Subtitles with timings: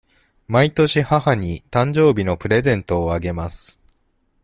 [0.47, 3.79] 毎年母に誕生日のプレゼントをあげます。